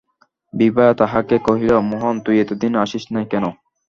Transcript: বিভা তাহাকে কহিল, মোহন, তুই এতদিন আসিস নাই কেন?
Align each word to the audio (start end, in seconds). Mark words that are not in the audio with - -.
বিভা 0.53 0.85
তাহাকে 0.99 1.35
কহিল, 1.47 1.71
মোহন, 1.89 2.15
তুই 2.25 2.35
এতদিন 2.43 2.73
আসিস 2.83 3.03
নাই 3.13 3.25
কেন? 3.31 3.45